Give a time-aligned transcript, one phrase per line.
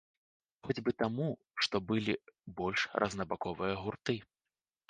[0.67, 1.27] Хоць бы таму,
[1.65, 2.15] што былі
[2.61, 4.21] больш рознабаковыя гурты.